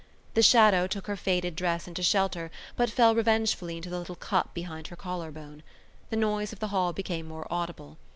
[0.33, 4.51] The shadow took her faded dress into shelter but fell revengefully into the little cup
[4.55, 5.61] behind her collar bone.
[6.09, 7.97] The noise of the hall became more audible.